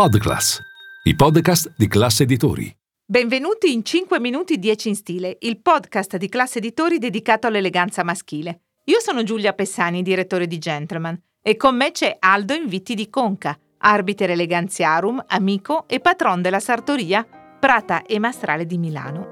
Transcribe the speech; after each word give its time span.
Podclass, 0.00 0.58
i 1.02 1.14
podcast 1.14 1.74
di 1.76 1.86
classe 1.86 2.22
editori. 2.22 2.74
Benvenuti 3.04 3.70
in 3.70 3.84
5 3.84 4.18
minuti 4.18 4.58
10 4.58 4.88
in 4.88 4.94
stile, 4.94 5.36
il 5.40 5.60
podcast 5.60 6.16
di 6.16 6.26
classe 6.30 6.56
editori 6.56 6.96
dedicato 6.96 7.46
all'eleganza 7.46 8.02
maschile. 8.02 8.62
Io 8.84 8.98
sono 9.00 9.24
Giulia 9.24 9.52
Pessani, 9.52 10.00
direttore 10.00 10.46
di 10.46 10.56
Gentleman, 10.56 11.20
e 11.42 11.54
con 11.56 11.76
me 11.76 11.90
c'è 11.90 12.16
Aldo 12.18 12.54
Invitti 12.54 12.94
di 12.94 13.10
Conca, 13.10 13.58
arbiter 13.76 14.30
eleganziarum, 14.30 15.22
amico 15.26 15.86
e 15.86 16.00
patron 16.00 16.40
della 16.40 16.60
sartoria 16.60 17.22
Prata 17.60 18.02
e 18.04 18.18
Mastrale 18.18 18.64
di 18.64 18.78
Milano. 18.78 19.28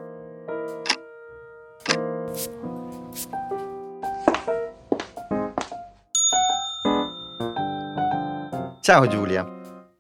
Ciao 8.83 9.07
Giulia. 9.07 9.57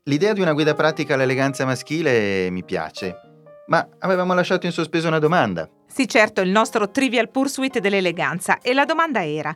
L'idea 0.09 0.33
di 0.33 0.41
una 0.41 0.55
guida 0.55 0.73
pratica 0.73 1.13
all'eleganza 1.13 1.67
maschile 1.67 2.49
mi 2.49 2.65
piace, 2.65 3.15
ma 3.67 3.87
avevamo 3.99 4.33
lasciato 4.33 4.65
in 4.65 4.73
sospeso 4.73 5.07
una 5.07 5.19
domanda. 5.19 5.69
Sì, 5.87 6.09
certo, 6.09 6.41
il 6.41 6.49
nostro 6.49 6.91
Trivial 6.91 7.29
Pursuit 7.29 7.79
dell'eleganza 7.79 8.59
e 8.63 8.73
la 8.73 8.87
domanda 8.87 9.23
era: 9.23 9.55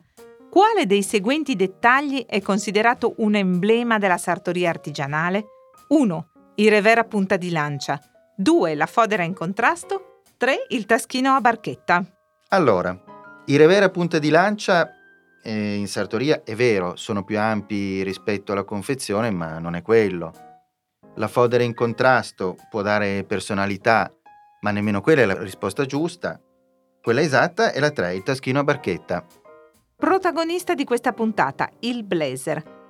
quale 0.50 0.84
dei 0.84 1.02
seguenti 1.02 1.56
dettagli 1.56 2.26
è 2.26 2.42
considerato 2.42 3.14
un 3.18 3.34
emblema 3.34 3.96
della 3.96 4.18
sartoria 4.18 4.68
artigianale? 4.68 5.46
1. 5.88 6.26
Il 6.56 6.68
revers 6.68 7.00
a 7.00 7.04
punta 7.04 7.38
di 7.38 7.50
lancia. 7.50 7.98
2. 8.36 8.74
La 8.74 8.84
fodera 8.84 9.22
in 9.22 9.32
contrasto. 9.32 10.20
3. 10.36 10.66
Il 10.68 10.84
taschino 10.84 11.32
a 11.32 11.40
barchetta. 11.40 12.04
Allora, 12.48 12.94
i 13.46 13.56
revers 13.56 13.86
a 13.86 13.88
punta 13.88 14.18
di 14.18 14.28
lancia 14.28 14.90
eh, 15.42 15.74
in 15.74 15.88
sartoria 15.88 16.42
è 16.44 16.54
vero, 16.54 16.96
sono 16.96 17.24
più 17.24 17.38
ampi 17.38 18.02
rispetto 18.02 18.52
alla 18.52 18.64
confezione, 18.64 19.30
ma 19.30 19.58
non 19.58 19.74
è 19.74 19.82
quello. 19.82 20.32
La 21.16 21.28
fodera 21.28 21.62
in 21.62 21.74
contrasto 21.74 22.56
può 22.70 22.80
dare 22.82 23.24
personalità, 23.24 24.10
ma 24.60 24.70
nemmeno 24.70 25.00
quella 25.00 25.22
è 25.22 25.26
la 25.26 25.42
risposta 25.42 25.84
giusta. 25.84 26.40
Quella 27.02 27.20
esatta 27.20 27.72
è 27.72 27.80
la 27.80 27.90
3, 27.90 28.14
il 28.14 28.22
taschino 28.22 28.60
a 28.60 28.64
barchetta. 28.64 29.26
Protagonista 29.96 30.74
di 30.74 30.84
questa 30.84 31.12
puntata, 31.12 31.68
il 31.80 32.04
blazer. 32.04 32.80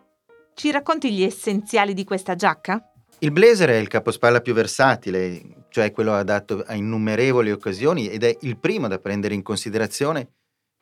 Ci 0.55 0.71
racconti 0.71 1.13
gli 1.13 1.23
essenziali 1.23 1.95
di 1.95 2.05
questa 2.05 2.35
giacca? 2.35 2.93
Il 3.19 3.33
blazer 3.33 3.71
è 3.71 3.77
il 3.77 3.89
capospalla 3.89 4.41
più 4.41 4.53
versatile, 4.53 5.65
cioè 5.71 5.91
quello 5.93 6.13
adatto 6.13 6.63
a 6.67 6.75
innumerevoli 6.75 7.51
occasioni 7.51 8.09
ed 8.09 8.25
è 8.25 8.37
il 8.41 8.59
primo 8.59 8.89
da 8.89 8.98
prendere 8.98 9.35
in 9.35 9.43
considerazione 9.43 10.29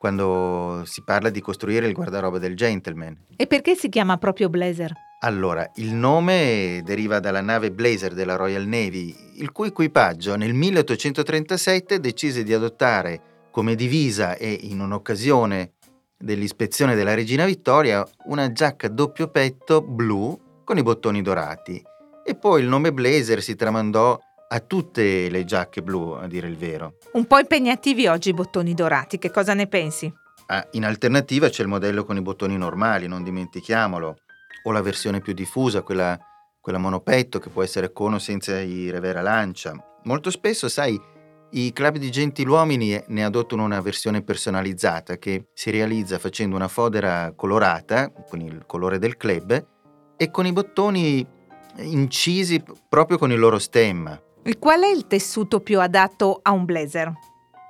quando 0.01 0.81
si 0.85 1.03
parla 1.03 1.29
di 1.29 1.41
costruire 1.41 1.85
il 1.85 1.93
guardaroba 1.93 2.39
del 2.39 2.55
gentleman. 2.55 3.15
E 3.35 3.45
perché 3.45 3.75
si 3.75 3.87
chiama 3.87 4.17
proprio 4.17 4.49
blazer? 4.49 4.91
Allora, 5.19 5.69
il 5.75 5.93
nome 5.93 6.81
deriva 6.83 7.19
dalla 7.19 7.41
nave 7.41 7.71
Blazer 7.71 8.15
della 8.15 8.35
Royal 8.35 8.65
Navy, 8.65 9.15
il 9.35 9.51
cui 9.51 9.67
equipaggio 9.67 10.35
nel 10.35 10.55
1837 10.55 11.99
decise 11.99 12.41
di 12.41 12.51
adottare 12.51 13.21
come 13.51 13.75
divisa 13.75 14.35
e 14.37 14.57
in 14.63 14.79
un'occasione 14.79 15.73
dell'ispezione 16.17 16.95
della 16.95 17.13
regina 17.13 17.45
Vittoria 17.45 18.03
una 18.25 18.51
giacca 18.51 18.87
doppio 18.87 19.27
petto 19.27 19.83
blu 19.83 20.63
con 20.63 20.79
i 20.79 20.81
bottoni 20.81 21.21
dorati. 21.21 21.79
E 22.25 22.33
poi 22.33 22.63
il 22.63 22.67
nome 22.67 22.91
Blazer 22.91 23.43
si 23.43 23.55
tramandò 23.55 24.17
a 24.53 24.59
tutte 24.59 25.29
le 25.29 25.45
giacche 25.45 25.81
blu, 25.81 26.11
a 26.11 26.27
dire 26.27 26.47
il 26.47 26.57
vero. 26.57 26.97
Un 27.13 27.25
po' 27.25 27.39
impegnativi 27.39 28.07
oggi 28.07 28.29
i 28.29 28.33
bottoni 28.33 28.73
dorati, 28.73 29.17
che 29.17 29.31
cosa 29.31 29.53
ne 29.53 29.67
pensi? 29.67 30.13
Ah, 30.47 30.67
in 30.71 30.83
alternativa 30.83 31.47
c'è 31.47 31.61
il 31.61 31.69
modello 31.69 32.03
con 32.03 32.17
i 32.17 32.21
bottoni 32.21 32.57
normali, 32.57 33.07
non 33.07 33.23
dimentichiamolo, 33.23 34.17
o 34.63 34.71
la 34.71 34.81
versione 34.81 35.21
più 35.21 35.31
diffusa, 35.33 35.81
quella, 35.81 36.19
quella 36.59 36.77
monopetto 36.77 37.39
che 37.39 37.49
può 37.49 37.63
essere 37.63 37.93
con 37.93 38.15
o 38.15 38.19
senza 38.19 38.59
i 38.59 38.89
revera 38.89 39.21
lancia. 39.21 39.73
Molto 40.03 40.29
spesso, 40.29 40.67
sai, 40.67 40.99
i 41.51 41.71
club 41.71 41.95
di 41.95 42.11
gentiluomini 42.11 43.03
ne 43.07 43.23
adottano 43.23 43.63
una 43.63 43.79
versione 43.79 44.21
personalizzata 44.21 45.17
che 45.17 45.47
si 45.53 45.69
realizza 45.69 46.19
facendo 46.19 46.57
una 46.57 46.67
fodera 46.67 47.31
colorata, 47.33 48.11
con 48.11 48.41
il 48.41 48.63
colore 48.65 48.99
del 48.99 49.15
club, 49.15 49.65
e 50.17 50.29
con 50.29 50.45
i 50.45 50.51
bottoni 50.51 51.25
incisi 51.77 52.61
proprio 52.89 53.17
con 53.17 53.31
il 53.31 53.39
loro 53.39 53.57
stemma. 53.57 54.21
Qual 54.57 54.81
è 54.81 54.87
il 54.87 55.05
tessuto 55.05 55.59
più 55.59 55.79
adatto 55.79 56.39
a 56.41 56.51
un 56.51 56.65
blazer? 56.65 57.13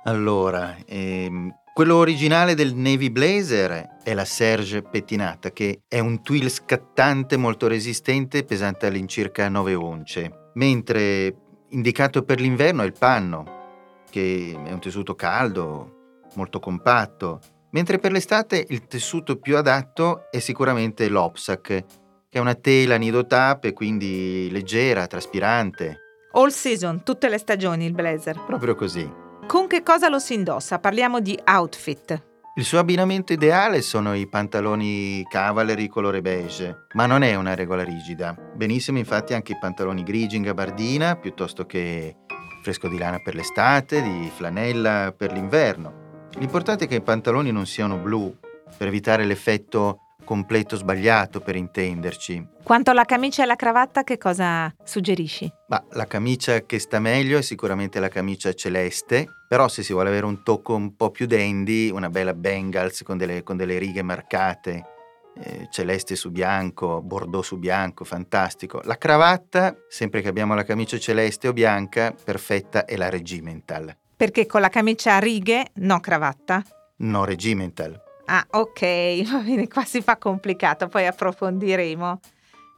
Allora, 0.04 0.74
ehm, 0.86 1.54
quello 1.74 1.96
originale 1.96 2.54
del 2.54 2.74
Navy 2.74 3.10
Blazer 3.10 3.98
è 4.02 4.14
la 4.14 4.24
Serge 4.24 4.82
pettinata, 4.82 5.50
che 5.50 5.82
è 5.86 5.98
un 5.98 6.22
twill 6.22 6.48
scattante 6.48 7.36
molto 7.36 7.66
resistente, 7.66 8.44
pesante 8.44 8.86
all'incirca 8.86 9.50
9 9.50 9.74
once, 9.74 10.50
mentre 10.54 11.36
indicato 11.68 12.22
per 12.24 12.40
l'inverno 12.40 12.82
è 12.82 12.86
il 12.86 12.94
panno, 12.98 14.04
che 14.08 14.58
è 14.64 14.72
un 14.72 14.80
tessuto 14.80 15.14
caldo, 15.14 16.20
molto 16.34 16.58
compatto, 16.58 17.40
mentre 17.72 17.98
per 17.98 18.12
l'estate 18.12 18.64
il 18.70 18.86
tessuto 18.86 19.36
più 19.36 19.58
adatto 19.58 20.30
è 20.30 20.38
sicuramente 20.38 21.08
l'Opsac, 21.08 21.60
che 21.62 21.84
è 22.28 22.38
una 22.38 22.54
tela 22.54 22.96
nido 22.96 23.26
tape, 23.26 23.74
quindi 23.74 24.48
leggera, 24.50 25.06
traspirante, 25.06 26.01
All 26.32 26.48
season, 26.48 27.02
tutte 27.02 27.28
le 27.28 27.36
stagioni 27.36 27.84
il 27.84 27.92
blazer. 27.92 28.40
Proprio 28.46 28.74
così. 28.74 29.10
Con 29.46 29.66
che 29.66 29.82
cosa 29.82 30.08
lo 30.08 30.18
si 30.18 30.34
indossa? 30.34 30.78
Parliamo 30.78 31.20
di 31.20 31.38
outfit. 31.46 32.22
Il 32.54 32.64
suo 32.64 32.78
abbinamento 32.78 33.32
ideale 33.32 33.82
sono 33.82 34.14
i 34.14 34.28
pantaloni 34.28 35.22
cavalry 35.28 35.88
colore 35.88 36.20
beige, 36.20 36.86
ma 36.94 37.06
non 37.06 37.22
è 37.22 37.34
una 37.34 37.54
regola 37.54 37.82
rigida. 37.82 38.34
Benissimo 38.54 38.98
infatti 38.98 39.34
anche 39.34 39.52
i 39.52 39.58
pantaloni 39.58 40.02
grigi 40.02 40.36
in 40.36 40.42
gabardina, 40.42 41.16
piuttosto 41.16 41.66
che 41.66 42.16
fresco 42.62 42.88
di 42.88 42.98
lana 42.98 43.20
per 43.22 43.34
l'estate, 43.34 44.02
di 44.02 44.30
flanella 44.34 45.14
per 45.16 45.32
l'inverno. 45.32 46.28
L'importante 46.38 46.84
è 46.84 46.88
che 46.88 46.96
i 46.96 47.02
pantaloni 47.02 47.52
non 47.52 47.66
siano 47.66 47.98
blu, 47.98 48.34
per 48.76 48.86
evitare 48.86 49.24
l'effetto 49.24 50.01
completo 50.24 50.76
sbagliato 50.76 51.40
per 51.40 51.56
intenderci. 51.56 52.48
Quanto 52.62 52.90
alla 52.90 53.04
camicia 53.04 53.42
e 53.42 53.44
alla 53.44 53.56
cravatta, 53.56 54.04
che 54.04 54.18
cosa 54.18 54.72
suggerisci? 54.82 55.52
Ma 55.68 55.84
la 55.90 56.06
camicia 56.06 56.60
che 56.60 56.78
sta 56.78 57.00
meglio 57.00 57.38
è 57.38 57.42
sicuramente 57.42 58.00
la 58.00 58.08
camicia 58.08 58.52
celeste, 58.52 59.26
però 59.48 59.68
se 59.68 59.82
si 59.82 59.92
vuole 59.92 60.08
avere 60.08 60.26
un 60.26 60.42
tocco 60.42 60.74
un 60.74 60.96
po' 60.96 61.10
più 61.10 61.26
dandy, 61.26 61.90
una 61.90 62.08
bella 62.08 62.34
Bengals 62.34 63.02
con 63.02 63.16
delle, 63.16 63.42
con 63.42 63.56
delle 63.56 63.78
righe 63.78 64.02
marcate, 64.02 64.86
eh, 65.34 65.68
celeste 65.70 66.14
su 66.14 66.30
bianco, 66.30 67.00
bordeaux 67.02 67.44
su 67.44 67.58
bianco, 67.58 68.04
fantastico. 68.04 68.80
La 68.84 68.98
cravatta, 68.98 69.74
sempre 69.88 70.20
che 70.20 70.28
abbiamo 70.28 70.54
la 70.54 70.64
camicia 70.64 70.98
celeste 70.98 71.48
o 71.48 71.52
bianca, 71.52 72.14
perfetta 72.24 72.84
è 72.84 72.96
la 72.96 73.08
regimental. 73.08 73.96
Perché 74.16 74.46
con 74.46 74.60
la 74.60 74.68
camicia 74.68 75.16
a 75.16 75.18
righe, 75.18 75.70
no 75.74 76.00
cravatta? 76.00 76.62
No 76.98 77.24
regimental. 77.24 78.00
Ah, 78.34 78.46
ok, 78.48 78.80
va 79.30 79.38
bene, 79.40 79.68
qua 79.68 79.84
si 79.84 80.00
fa 80.00 80.16
complicato, 80.16 80.88
poi 80.88 81.06
approfondiremo. 81.06 82.20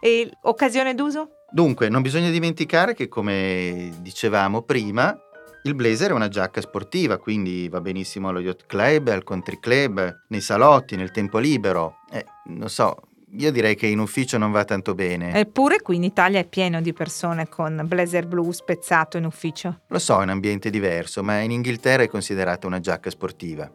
E 0.00 0.28
occasione 0.42 0.94
d'uso? 0.94 1.28
Dunque, 1.50 1.88
non 1.88 2.02
bisogna 2.02 2.28
dimenticare 2.30 2.92
che, 2.92 3.06
come 3.06 3.92
dicevamo 4.00 4.62
prima, 4.62 5.16
il 5.62 5.76
blazer 5.76 6.10
è 6.10 6.14
una 6.14 6.28
giacca 6.28 6.60
sportiva, 6.60 7.18
quindi 7.18 7.68
va 7.68 7.80
benissimo 7.80 8.28
allo 8.28 8.40
yacht 8.40 8.66
club, 8.66 9.08
al 9.08 9.22
country 9.22 9.60
club, 9.60 10.24
nei 10.28 10.40
salotti, 10.40 10.96
nel 10.96 11.12
tempo 11.12 11.38
libero. 11.38 11.98
Eh, 12.10 12.24
non 12.46 12.68
so, 12.68 12.96
io 13.36 13.52
direi 13.52 13.76
che 13.76 13.86
in 13.86 14.00
ufficio 14.00 14.36
non 14.36 14.50
va 14.50 14.64
tanto 14.64 14.94
bene. 14.94 15.38
Eppure 15.38 15.80
qui 15.80 15.94
in 15.94 16.02
Italia 16.02 16.40
è 16.40 16.44
pieno 16.48 16.80
di 16.80 16.92
persone 16.92 17.48
con 17.48 17.80
blazer 17.86 18.26
blu 18.26 18.50
spezzato 18.50 19.18
in 19.18 19.24
ufficio. 19.24 19.82
Lo 19.86 20.00
so, 20.00 20.18
è 20.18 20.24
un 20.24 20.30
ambiente 20.30 20.68
diverso, 20.68 21.22
ma 21.22 21.38
in 21.38 21.52
Inghilterra 21.52 22.02
è 22.02 22.08
considerata 22.08 22.66
una 22.66 22.80
giacca 22.80 23.08
sportiva. 23.08 23.70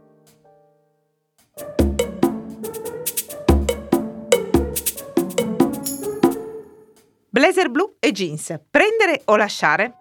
Blazer 7.31 7.69
blu 7.69 7.97
e 7.99 8.11
jeans, 8.11 8.59
prendere 8.71 9.21
o 9.25 9.35
lasciare? 9.35 9.93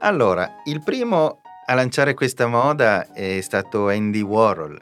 Allora, 0.00 0.60
il 0.66 0.82
primo 0.82 1.40
a 1.64 1.72
lanciare 1.72 2.12
questa 2.12 2.46
moda 2.46 3.10
è 3.10 3.40
stato 3.40 3.88
Andy 3.88 4.20
Warhol 4.20 4.78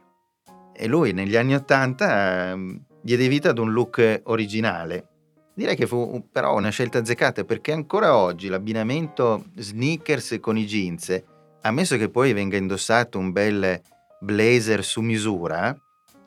e 0.72 0.86
lui 0.88 1.12
negli 1.12 1.36
anni 1.36 1.54
Ottanta 1.54 2.50
eh, 2.50 2.80
diede 3.00 3.28
vita 3.28 3.50
ad 3.50 3.58
un 3.58 3.70
look 3.70 4.22
originale. 4.24 5.10
Direi 5.54 5.76
che 5.76 5.86
fu 5.86 6.26
però 6.32 6.56
una 6.56 6.70
scelta 6.70 6.98
azzeccata 6.98 7.44
perché 7.44 7.70
ancora 7.70 8.16
oggi 8.16 8.48
l'abbinamento 8.48 9.44
sneakers 9.54 10.38
con 10.40 10.58
i 10.58 10.66
jeans, 10.66 11.22
ammesso 11.60 11.96
che 11.96 12.08
poi 12.08 12.32
venga 12.32 12.56
indossato 12.56 13.16
un 13.16 13.30
bel 13.30 13.80
blazer 14.18 14.82
su 14.82 15.02
misura, 15.02 15.72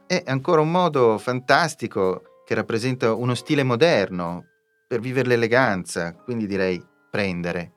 è 0.07 0.23
ancora 0.25 0.61
un 0.61 0.71
modo 0.71 1.17
fantastico 1.17 2.43
che 2.45 2.55
rappresenta 2.55 3.13
uno 3.13 3.35
stile 3.35 3.63
moderno 3.63 4.45
per 4.89 5.01
vivere 5.01 5.29
l'eleganza, 5.29 6.15
quindi 6.15 6.47
direi 6.47 6.83
prendere. 7.11 7.73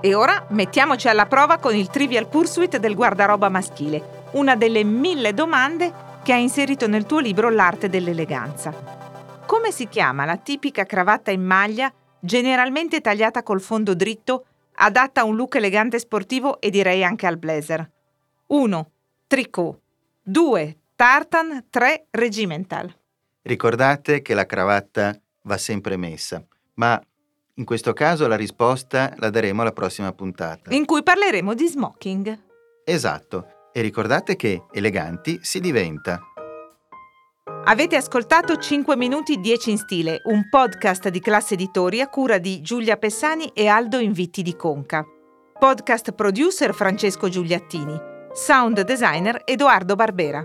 E 0.00 0.14
ora 0.14 0.46
mettiamoci 0.50 1.08
alla 1.08 1.26
prova 1.26 1.58
con 1.58 1.74
il 1.74 1.88
Trivial 1.88 2.28
Pursuit 2.28 2.76
del 2.76 2.94
guardaroba 2.94 3.48
maschile, 3.48 4.28
una 4.34 4.54
delle 4.54 4.84
mille 4.84 5.34
domande 5.34 5.92
che 6.22 6.32
hai 6.32 6.42
inserito 6.42 6.86
nel 6.86 7.06
tuo 7.06 7.18
libro 7.18 7.50
L'arte 7.50 7.88
dell'eleganza. 7.88 8.72
come 9.46 9.72
si 9.72 9.88
chiama 9.88 10.24
la 10.24 10.36
tipica 10.36 10.84
cravatta 10.84 11.32
in 11.32 11.42
maglia, 11.42 11.92
generalmente 12.20 13.00
tagliata 13.00 13.42
col 13.42 13.60
fondo 13.60 13.94
dritto, 13.94 14.46
adatta 14.74 15.22
a 15.22 15.24
un 15.24 15.34
look 15.34 15.56
elegante 15.56 15.98
sportivo 15.98 16.60
e 16.60 16.70
direi 16.70 17.02
anche 17.02 17.26
al 17.26 17.36
blazer? 17.36 17.90
1. 18.46 18.90
Tricot 19.26 19.80
2. 20.22 20.76
Tartan 20.94 21.64
3. 21.68 22.06
Regimental 22.10 22.94
Ricordate 23.42 24.22
che 24.22 24.34
la 24.34 24.46
cravatta 24.46 25.18
va 25.42 25.56
sempre 25.56 25.96
messa, 25.96 26.44
ma 26.74 27.00
in 27.54 27.64
questo 27.64 27.92
caso 27.92 28.26
la 28.26 28.36
risposta 28.36 29.12
la 29.18 29.30
daremo 29.30 29.62
alla 29.62 29.72
prossima 29.72 30.12
puntata. 30.12 30.72
In 30.74 30.84
cui 30.84 31.02
parleremo 31.02 31.54
di 31.54 31.68
smoking. 31.68 32.38
Esatto, 32.84 33.46
e 33.72 33.80
ricordate 33.80 34.36
che 34.36 34.64
eleganti 34.72 35.38
si 35.42 35.60
diventa. 35.60 36.20
Avete 37.64 37.96
ascoltato 37.96 38.56
5 38.56 38.96
minuti 38.96 39.38
10 39.38 39.70
in 39.70 39.78
stile, 39.78 40.20
un 40.24 40.48
podcast 40.48 41.08
di 41.08 41.20
classe 41.20 41.54
editori 41.54 42.00
a 42.00 42.08
cura 42.08 42.38
di 42.38 42.60
Giulia 42.60 42.96
Pessani 42.96 43.50
e 43.54 43.68
Aldo 43.68 43.98
Invitti 43.98 44.42
di 44.42 44.56
Conca. 44.56 45.04
Podcast 45.58 46.12
producer 46.12 46.74
Francesco 46.74 47.28
Giuliattini. 47.28 47.96
Sound 48.32 48.80
designer 48.80 49.42
Edoardo 49.44 49.94
Barbera. 49.94 50.44